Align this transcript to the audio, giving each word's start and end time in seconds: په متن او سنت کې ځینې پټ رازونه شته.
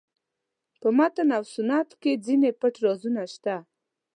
په 0.81 0.87
متن 0.97 1.29
او 1.37 1.43
سنت 1.53 1.89
کې 2.01 2.21
ځینې 2.25 2.49
پټ 2.59 2.75
رازونه 2.85 3.23
شته. 3.33 3.55